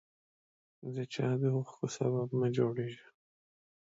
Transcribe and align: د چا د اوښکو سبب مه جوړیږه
د 0.93 0.95
چا 1.13 1.27
د 1.41 1.43
اوښکو 1.55 1.87
سبب 1.97 2.27
مه 2.39 2.47
جوړیږه 2.57 3.07